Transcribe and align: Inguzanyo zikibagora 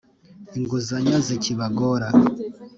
Inguzanyo 0.57 1.17
zikibagora 1.27 2.07